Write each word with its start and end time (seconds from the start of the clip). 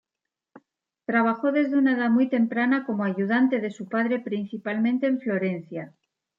Trabajó 1.05 1.51
desde 1.51 1.77
una 1.77 1.91
edad 1.95 2.09
muy 2.09 2.27
temprana 2.27 2.87
como 2.87 3.03
ayudante 3.03 3.59
de 3.59 3.69
su 3.69 3.87
padre 3.87 4.17
principalmente 4.19 5.05
en 5.05 5.19
Florencia. 5.19 5.93